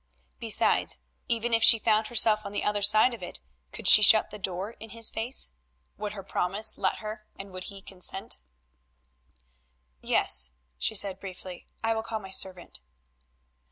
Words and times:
Besides, 0.39 0.97
even 1.27 1.53
if 1.53 1.61
she 1.63 1.77
found 1.77 2.07
herself 2.07 2.43
on 2.43 2.53
the 2.53 2.63
other 2.63 2.81
side 2.81 3.13
of 3.13 3.21
it, 3.21 3.39
could 3.71 3.87
she 3.87 4.01
shut 4.01 4.31
the 4.31 4.39
door 4.39 4.71
in 4.79 4.89
his 4.89 5.11
face? 5.11 5.51
Would 5.95 6.13
her 6.13 6.23
promise 6.23 6.79
let 6.79 7.01
her, 7.05 7.27
and 7.35 7.51
would 7.51 7.65
he 7.65 7.83
consent? 7.83 8.39
"Yes," 10.01 10.49
she 10.79 10.95
answered 10.95 11.19
briefly, 11.19 11.67
"I 11.83 11.93
will 11.93 12.01
call 12.01 12.19
my 12.19 12.31
servant." 12.31 12.79